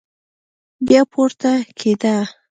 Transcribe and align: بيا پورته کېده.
بيا 0.87 1.01
پورته 1.11 1.51
کېده. 1.79 2.15